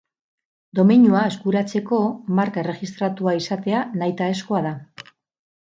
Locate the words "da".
4.71-4.77